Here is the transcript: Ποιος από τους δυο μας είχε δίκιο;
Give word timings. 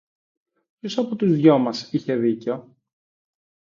Ποιος 0.79 0.97
από 0.97 1.15
τους 1.15 1.35
δυο 1.35 1.57
μας 1.57 1.91
είχε 1.91 2.15
δίκιο; 2.15 2.77